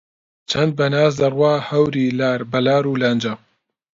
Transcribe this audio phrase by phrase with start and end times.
[0.49, 3.33] چەند بە ناز دەڕوات هەوری لار بە لارو لەنجە